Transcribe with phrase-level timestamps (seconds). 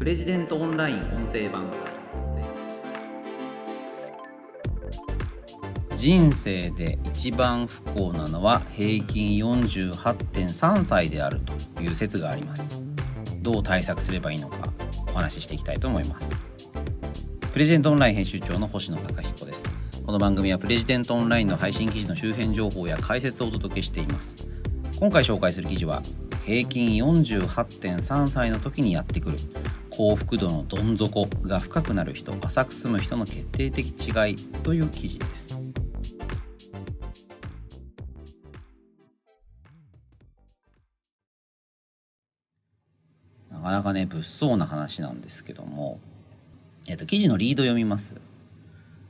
[0.00, 1.70] プレジデントオンライン音声版
[5.94, 11.42] 人生で一番不幸なのは平均48.3歳である
[11.74, 12.82] という説があります。
[13.42, 14.72] どう対策すればいいのか
[15.08, 16.30] お話ししていきたいと思います。
[17.52, 19.68] プレジデントオンライン編集長の星野貴彦です。
[20.06, 24.48] この番組はプレジデントオンラインの配信記事の周辺情報や解説をお届けしています。
[24.98, 26.00] 今回紹介する記事は
[26.46, 29.36] 平均48.3歳の時にやってくる。
[30.00, 35.70] 幸福度のどん底が深くなる人浅く住む人の決定的違いという記事です。
[43.50, 46.00] なかなかね物騒な話なんですけども、
[46.88, 48.14] えっと、記事のリード読みます。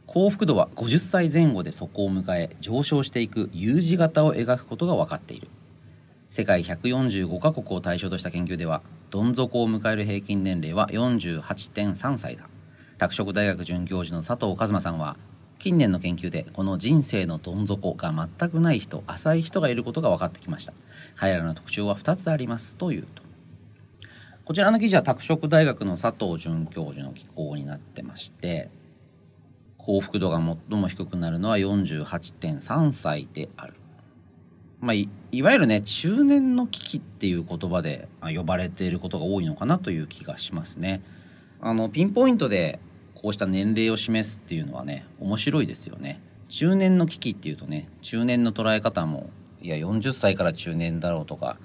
[0.09, 5.47] 幸福度は50歳前後で底を迎え上昇していく U 字型を描くことが分かっている。
[6.31, 12.49] 世界145カ国を対象とした研究ではどん底を迎える平均年齢は48.3歳だ。
[12.99, 15.17] 拓殖大学准教授の佐藤一馬さんは
[15.59, 20.73] 近年の研究でこの人生のどん底が全くない人浅い人がいることが分かってきました。
[21.17, 23.25] 彼らの特徴は2つありますというと。
[24.45, 28.69] こちらの記事は拓殖大学の佐藤准教授の寄稿になってまして
[29.79, 33.75] 幸福度が最も低くなるのは48.3歳である。
[34.81, 35.09] まあ、い
[35.43, 41.03] わゆるね中年の危機っていう言葉で呼ばれていることが多いのかなという気がしますね。
[41.61, 42.81] あのピンポイントで
[43.15, 46.21] こうした年齢を示すっていうのはね面白いですよね。
[46.49, 49.29] 中年の危機っていうとね中年の捉え方も
[49.61, 51.59] いや40歳から中年だろうとか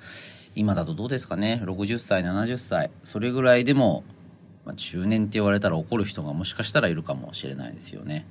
[0.54, 4.04] 今だとどうですかね？60歳70歳それぐらいでも、
[4.66, 8.26] まあ、中年って言われたら怒る人がもしかしたらいるかもしれないですよね。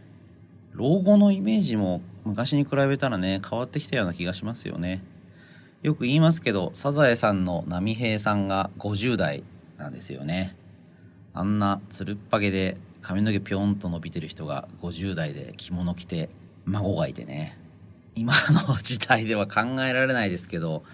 [0.74, 5.02] 老後のイメージも昔に比べたらね変わってきたような気がしますよね。
[5.82, 9.44] よく言いますけどサザエさんの波平さんが50代
[9.76, 10.56] なんですよね。
[11.32, 16.28] あんなつるっぱげで髪の毛ぴょんと伸びてる人が50代で着物着て
[16.64, 17.56] 孫がいてね。
[18.16, 20.84] 今の時代では考えられないですけど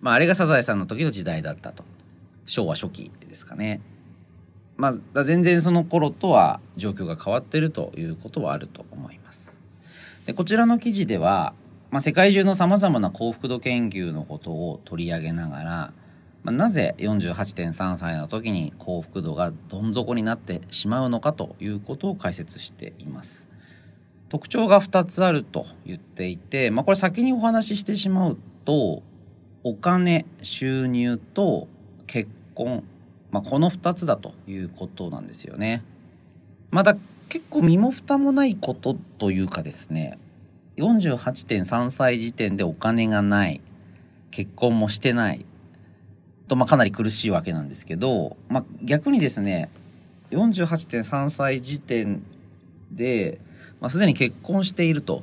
[0.00, 1.84] まああれがサザエさんの時の時代だったと。
[2.46, 3.80] 昭和初期ですかね。
[4.78, 9.60] まあ、全然その頃とは状況が変わってるということはあると思います。
[10.24, 11.52] でこちらの記事では、
[11.90, 15.92] まあ、世界中のさまざまな幸福度研究のことを取り上げながら、
[16.44, 23.48] まあ、なぜ48.3歳の時に幸福度がどん底になってしまうのかということを解説しています。
[24.28, 29.02] 特徴が2つあると言っていて、まあ、これ先にお話ししてしまうと
[29.64, 31.66] お金収入と
[32.06, 32.84] 結婚
[33.30, 35.82] まあ、この2つだということなんですよね。
[36.70, 36.96] まだ
[37.28, 40.18] 結構身も蓋もないことというかですね
[40.78, 43.60] 48.3歳時点でお金がない
[44.30, 45.44] 結婚もしてない
[46.46, 49.70] と、まあ、かなり苦しいわけなんですけど、まあ、逆にですね
[50.30, 52.22] 48.3歳時点
[52.90, 53.40] で、
[53.80, 55.22] まあ、すでに結婚していると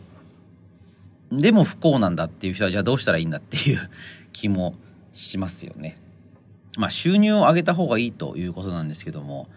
[1.32, 3.90] でも不幸なんだっていう人はじゃあどうしたらいいんだっていう
[4.32, 4.76] 気も
[5.12, 5.98] しますよね。
[6.78, 9.48] まあ、収入を上げた方がいいということなんですけども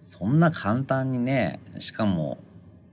[0.00, 2.38] そんな簡単にねしかも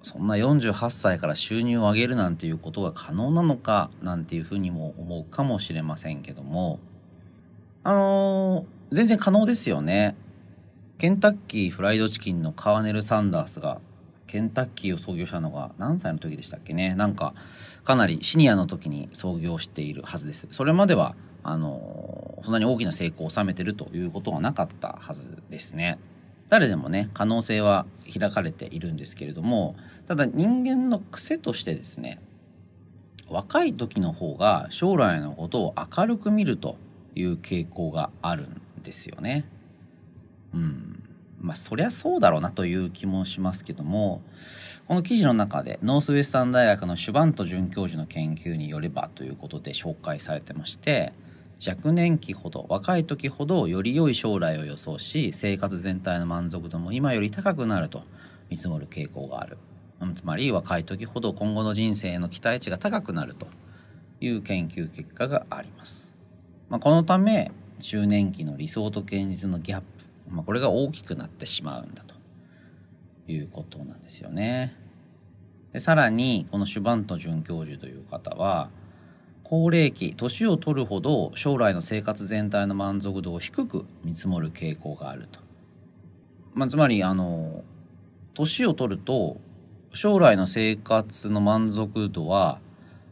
[0.02, 6.80] そんな48歳から収入を上げるなんていうことが可能なのかなんていうふうにも思うかもしれませんけども
[7.84, 10.16] あのー、全然可能ですよね。
[11.00, 13.80] ケンタッキーフライドチキンのカーネル・サンダースが
[14.28, 17.34] ケンタッキーを創業したのが何歳の時でしたっけねなんか
[17.84, 20.48] かなりシニアの時に創業しているはずです。
[20.52, 26.00] それまではあのそんなに大きな成功を収めてるということはなかったはずですね。
[26.50, 32.20] 誰でもね可能性は開かれているんですけれどもただ人間の癖としてですね
[33.30, 36.76] 若い時の方が将来のことを明るく見ると
[37.16, 39.46] いう傾向があるんですよね。
[40.54, 41.04] うん
[41.40, 44.22] まあそりゃそうだろうなという気もしますけども
[44.88, 51.14] この記事の中でノースウェスタン大学のシュバント准教授の研究によればということで紹介されてまして
[51.66, 58.04] 若年期ほど若い時ほどより良い将来を予想し生活全体の満足度も今より高くなると
[58.50, 59.58] 見積もる傾向がある。
[60.16, 63.48] つまり若い時ほど今後の人生への期待値が高くなると
[64.20, 66.16] いう研究結果があります、
[66.70, 69.86] まあ、このため中年期の理想と現実のギャップ、
[70.32, 72.12] まあ、これが大きくなってしまうんだと。
[73.28, 74.76] いうことなんですよね。
[75.74, 78.70] でさらにこのシュバント准教授という方は
[79.52, 85.42] 高齢期年を取るほど将来の生活全体の満足度を低く見積もる傾向があると、
[86.54, 87.62] まあ、つまりあの
[88.34, 89.36] 年を取ると
[89.94, 92.60] 将来の生活の満足度は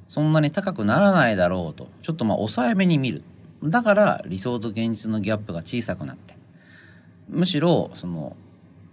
[0.08, 3.22] そんなに高くならないだろうとちょっとまあ抑えめに見る。
[3.62, 6.36] だから理想と現実のギャップが小さくなって。
[7.28, 8.38] むしろその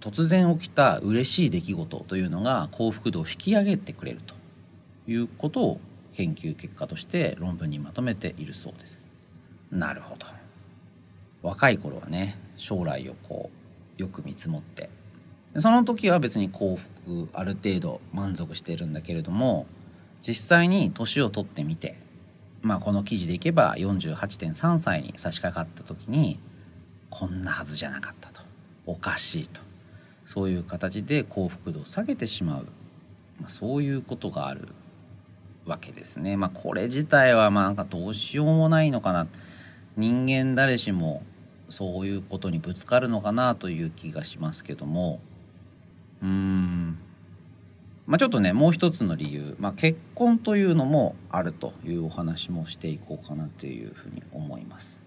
[0.00, 4.34] 突然起きた嬉しい出来事というのが幸福度を引き上げてくれると
[5.06, 5.80] いうことを
[6.12, 9.08] 研究結果として論文にまとめているそうです。
[9.70, 10.26] なるほど。
[11.42, 13.50] 若い頃はね将来をこ
[13.98, 14.90] うよく見積もって。
[15.58, 19.66] その時は別に幸福ある程度満足してるんだけれども
[20.20, 21.96] 実際に年を取ってみて
[22.60, 26.38] まあこの記事でいけば48.3歳に差し掛かった時に
[27.08, 28.42] こんなはずじゃなかったと。
[28.84, 29.60] おかしいと。
[30.24, 32.66] そういう形で幸福度を下げてしまう、
[33.40, 34.68] まあ、そういうことがある
[35.66, 36.36] わけですね。
[36.36, 39.26] まあこれ自体はまあなんかどうしようもないのかな。
[39.96, 41.22] 人間誰しも
[41.68, 45.20] そういうことにぶつかるのかなという気がしますけども。
[46.22, 46.98] うーん。
[48.06, 55.02] まあちょっとねもう一つの理由、まあ、結婚というのもあるというお話もしていこうかなというふうに思います。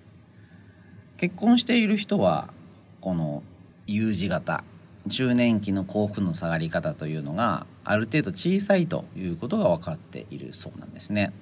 [1.17, 2.53] 結婚している人は
[2.99, 3.43] この
[3.87, 4.63] U 字型。
[5.09, 11.33] 中年期の幸福の下がり方というのがある程度小さいということが分かっているそうなんですね。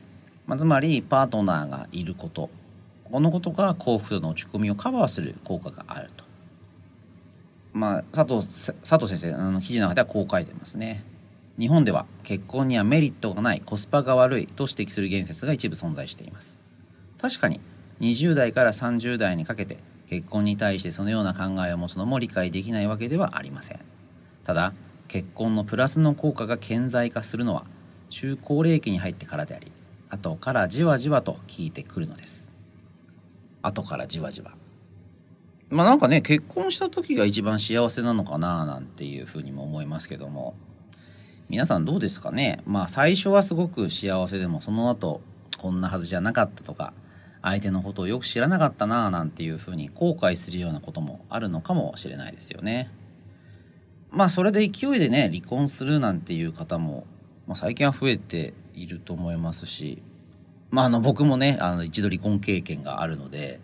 [0.47, 2.49] まあ、つまりパートナーがいること
[3.11, 6.25] このことが幸福度の落ち込みをカバーする効果があると。
[7.73, 11.03] まあ、佐藤佐藤先生あの記事の中ではこう書いてますね。
[11.59, 16.57] 日本では結婚にはメリットがないコスパが悪いと指摘する言説が一部存在しています。
[17.19, 17.59] 確かに
[17.99, 19.77] 20代から30代にかけて
[20.09, 23.79] 結婚に対してそのような考えを持つのも理解できないわけではありません。
[24.43, 24.73] ただ
[25.07, 27.65] 結婚のプラスの効果が顕在化するのは
[28.09, 29.71] 中高齢期に入ってからであり
[30.09, 32.51] 後からじわじわと効いてくるのです。
[33.61, 34.53] 後からじわじわ。
[35.69, 40.55] まあなんかね結婚した時が一番幸せなのかななんていうふうにも思いますけども。
[41.49, 42.61] 皆さんどうですかね？
[42.65, 45.21] まあ最初はすごく幸せでもその後
[45.57, 46.91] こんなはずじゃなかったとか
[47.49, 52.91] 相手のことをよく知らなかったなぁなんていうふうに後悔するようなこともあるのかもしれないですよね。
[54.11, 57.05] まあそれで勢いでね離婚するなんていう方も、
[57.45, 60.01] まあ、最近は増えていると思いますし
[60.71, 63.59] まああの僕もねあの一度離婚経験があるので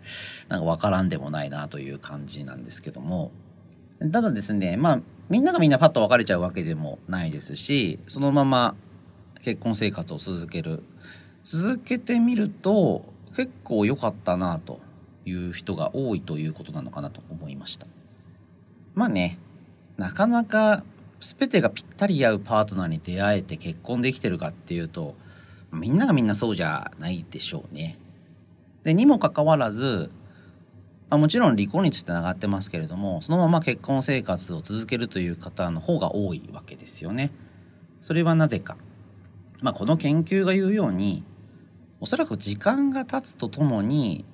[0.48, 3.32] なんか分からんでもないなという感じなんですけども
[4.12, 8.74] ただですねまあみんながみんなパッと別れちゃうわけでもないですしそのまま
[9.42, 10.82] 結婚生活を続ける
[11.42, 14.80] 続けてみると結構良かったなと
[15.24, 17.86] いう人が多いということなのかなと思いました
[18.94, 19.38] まあね
[19.96, 20.84] なかなか
[21.20, 25.14] 全てがぴったり合うパートナーに出会えて結婚できてるかっていうと
[25.72, 27.98] みんながみんなそうじゃないでしょうね
[28.84, 30.10] でにもかかわらず
[31.10, 37.30] まあ、もちろん離婚率って上がってますけれどもそのまま結婚生活を続けるという方の方が多いわけですよね。
[38.00, 38.76] それはなぜか。
[39.60, 41.22] まあ、この研究が言うように
[42.04, 44.26] おそらく時間が経つとともに、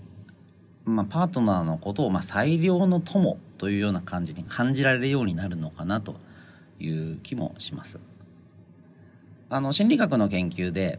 [0.84, 6.16] まあ、パートナーのことを、まあ、最良の友というような感じに感じられるようになるのかなと
[6.80, 8.00] いう気もします。
[9.50, 10.98] あの心理学の研究で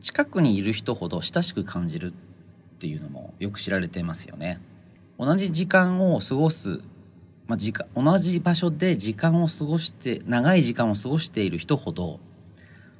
[0.00, 4.60] 近くにいる人ほど親しく感じるっていうのもよく知られていますよね。
[5.20, 6.80] 同じ時間を過ごす、
[7.46, 12.18] まあ、時間同じ場所で時間を過ごして長い時間を過ごしている人ほど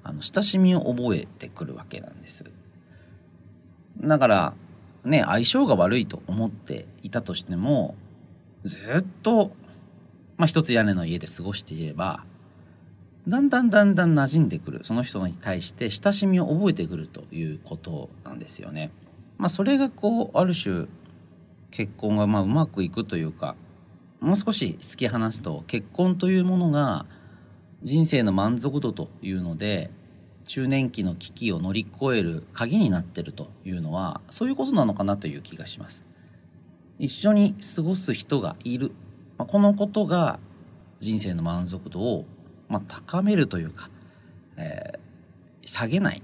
[0.05, 2.45] あの親しみを覚えてくるわけなんです。
[4.01, 4.55] だから
[5.05, 7.95] ね相性が悪いと思っていたとしても
[8.65, 9.53] ずっと、
[10.37, 12.25] まあ、一つ屋根の家で過ごしていれば
[13.29, 18.91] だんだんだんだん馴染んでくるその人に対して親しみを覚えてくるということなんですよね。
[19.37, 20.87] まあ、それがこうある種
[21.71, 23.57] 結婚がまあうまくいくというか
[24.21, 27.07] もう少し突き放すと結婚というものが
[27.83, 29.91] 人生の満足度というので
[30.51, 36.05] 中年期の危機を乗り越える鍵になってるというのはそういうことなのかなという気がします
[36.99, 38.91] 一緒に過ごす人がいる、
[39.39, 40.41] まあ、このことが
[40.99, 42.25] 人生の満足度を、
[42.69, 43.91] まあ、高めるというか、
[44.57, 46.23] えー、下げない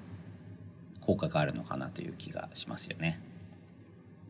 [1.03, 3.21] 効果があるのかなという気がしますよね。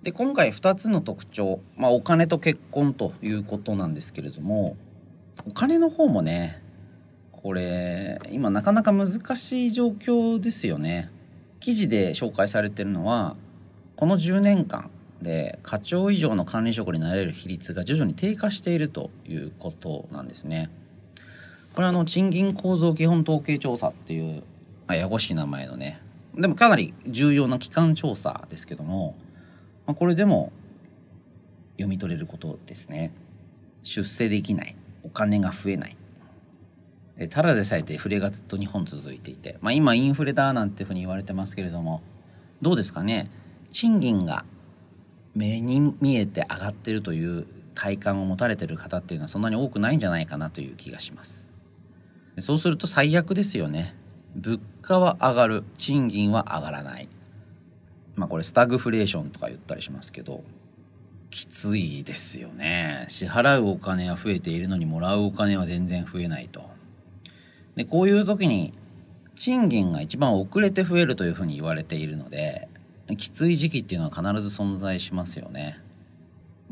[0.03, 4.77] で今回2つの特徴、まあ、お金と結婚ということなんですけれども
[5.49, 6.63] お金の方もね
[7.43, 11.11] これ今なかなか難しい状況ですよね。
[11.61, 13.37] 記事で紹介されてるのは
[13.97, 14.91] この10年間
[15.23, 20.71] で課長以上の管理職になれる比率が徐々に低下しているということなんですね。
[21.75, 24.43] これはあの賃金構造基本統計調査っていう
[24.89, 26.01] やごしい名前のね
[26.37, 29.17] でもかなり重要な機関調査ですけども、
[29.87, 30.53] まあ、これでも
[31.73, 33.13] 読み取れることですね。
[33.83, 34.77] 出世できない。
[35.03, 35.97] お金が増えない。
[37.31, 42.03] ただでさえデフレがずっと日本続いていて、まあ、今インフレだなんていうふうに言われてますけれども
[42.61, 43.31] どうですかね？
[43.71, 44.45] 賃金が
[45.35, 51.49] 目に見えて上がってるという体感を持たれてる方っていうのはそんなに多くないんじゃないかなという気がします。
[52.39, 53.95] そうすると最悪ですよね。
[54.35, 55.65] 物価は上がる。
[55.79, 57.09] 賃金は上がらない。
[58.15, 60.43] まあこれスタグフレーションとか言ったりしますけど
[61.31, 63.05] きついですよね。
[63.09, 66.76] 支払うお金は増えているのにもらうお金は全然増えないと。
[67.77, 68.73] でこういう時に
[69.35, 72.69] 賃金が一番遅れて増えるというふうに言われているので
[73.17, 75.79] きつい時期っていうのは必ず存在しますよね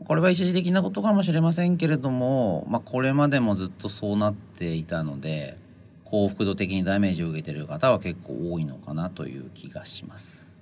[0.05, 5.57] これは一時的なことかもしれませんけれども、まあ、これまでもずっとそうなっていたので
[6.05, 10.53] 幸福度的にダメージを受けてる方は結構多いのかなという気がします。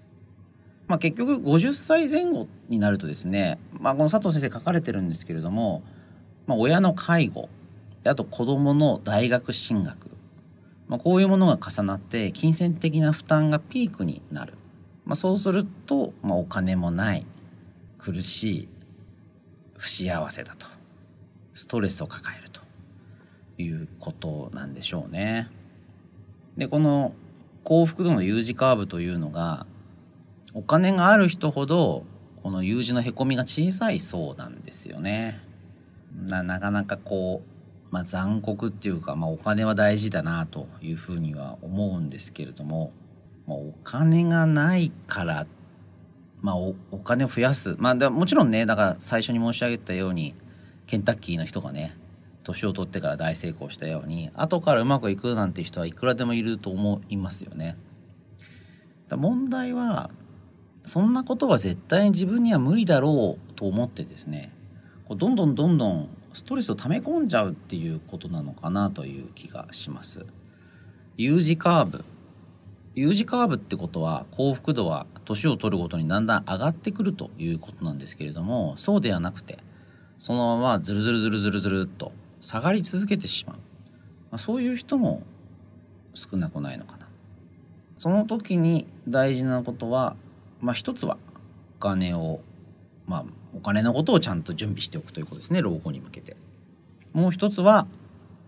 [0.87, 5.83] まあ、結局50歳前後になるとですね、まあ、この佐藤先生書かれてるんですけれども、
[6.47, 7.49] まあ、親の介護
[8.05, 10.11] あと子供の大学進学、
[10.93, 14.53] まあ、こういうものが重なって金銭的な負担がピークになる、
[15.07, 17.25] まあ、そうすると、まあ、お金もない
[17.97, 18.69] 苦しい
[19.79, 20.67] 不幸せだと
[21.55, 22.61] ストレスを抱えると
[23.57, 25.49] いうことなんでしょうね。
[26.59, 27.15] でこの
[27.65, 29.65] 幸福度の U 字カーブというのが
[30.53, 32.05] お金がある人ほど
[32.43, 35.41] この U 字のへこみが小さいそうなんですよね。
[36.15, 37.52] ななかなかこう、
[37.93, 42.91] まあ、残酷っていうか、まあ、お金は大事だなというふうには思うんですけれども、
[43.47, 45.47] まあ、お金がないから
[46.41, 47.77] まあお、お金を増やす。
[47.79, 50.35] まあ、もちろんね、だから最初に申し上げたように、
[50.89, 51.97] ケンタッキーの人がね、
[52.43, 57.77] 年を取ってから大成功したように後からうまくいくなんて人はいくらでもいると思いますよね。
[59.09, 60.11] だ問題は
[60.85, 64.53] そんなことは絶対に自分には無理だろうと思ってですね
[65.07, 70.25] こうどんどんどんどんストレスを溜め込んじゃうっていうことなのかなという気がします。
[71.17, 72.05] U 字カーブ。
[72.95, 79.59] U 字カーブってことは幸福度は年を取るごとにだんだん上がってくるということなんですけれどもそうではなくて
[80.19, 83.62] そのままズルズルズルズルズルっと下がり続けてしまう、ま
[84.33, 85.23] あ、そういう人も
[86.15, 87.09] 少なくないのかな。
[87.97, 90.17] その時に大事なことは
[90.61, 91.17] まあ一つは
[91.79, 92.41] お金を
[93.07, 95.63] まあお金のことをちゃんと準備しておくということですね。
[95.63, 96.37] 老後に向けて。
[97.13, 97.87] もう一つは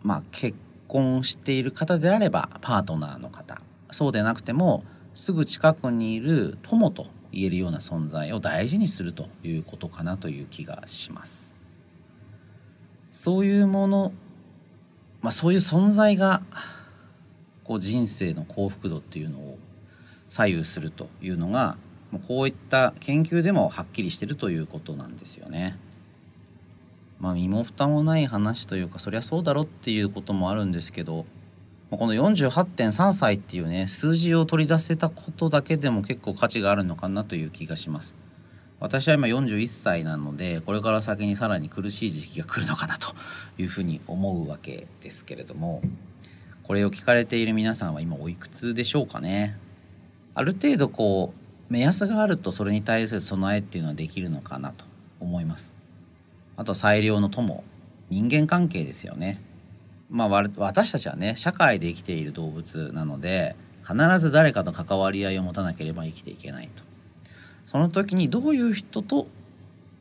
[0.03, 0.57] まあ結
[0.89, 3.61] 婚している方であればパートナーの方。
[3.91, 4.85] そうでなくても
[5.15, 11.53] すぐ近くにいる友と言えるような存在を大事にするということかなという気がします。
[13.13, 14.13] そういうもの、
[15.21, 16.43] まあ、そういう存在が
[17.63, 19.59] こう人生の幸福度っていうのを
[20.29, 21.77] 左右するというのが
[22.19, 25.79] こういった研究でもはっきりしてるということなんですよね。
[27.21, 31.25] まあ身も蓋もない話というかそりゃそうだろっていうこともあるんですけど
[31.91, 38.15] この48.3歳っていうね数字を取り出せたことだけでも結構価値があるのかなという気がします。
[38.81, 43.15] 私は今41歳なのでこれから先にさらに苦しい時期が来るのかなと
[43.57, 45.81] いうふうに思うわけですけれども
[46.65, 49.57] これを聞かれている皆さんは今おいくつでしょうかね
[50.35, 51.44] ある程度こう
[51.75, 54.85] 目安があるとそれに対する備えっていうのはできるのかなと
[55.19, 55.75] 思います。
[56.57, 57.65] あと最良の友
[58.11, 59.41] 人間関係ですよね。
[60.09, 66.85] まあ私たちはね社会で生きている動物なので必ず誰かと関わり合いを持たなければ生きていけないと。
[67.67, 69.27] その時にどういう人と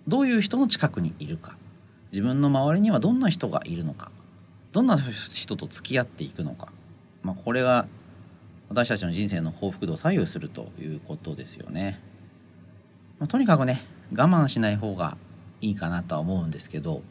[0.07, 1.57] どういう人の近くにいるか。
[2.11, 4.11] 自分の周りにはどんな人がいるのか。
[4.73, 6.67] どんな人と付き合っていくのか、
[7.23, 7.87] まあ、これが
[8.73, 11.99] 私たちの人生の幸福度を左右するということですよね。
[13.19, 15.15] まあ、とにかくね我慢しない方が
[15.61, 17.03] いいかなとは思うんですけど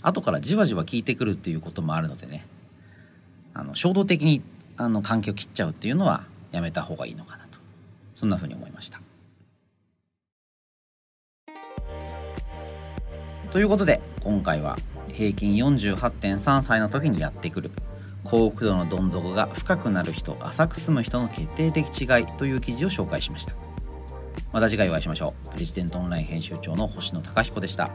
[0.00, 2.46] 後からじわじわ効いてくるっていうこともあるのでね
[3.52, 4.42] あの衝動的に
[4.76, 7.58] あの関係を切っちゃうっていうのはやめた方がいいのかなと
[8.14, 9.00] そんなふうに思いました。
[13.50, 14.78] ということで今回は
[15.12, 17.72] 平均48.3歳の時にやってくる
[18.26, 23.54] 幸福度のどん底が深くなる人浅く住む人の決定的違いという記事を紹介しました。
[24.52, 25.50] また次回お会いしましょう。
[25.50, 27.90] プレジデントオンライン編集長の星野貴彦でした。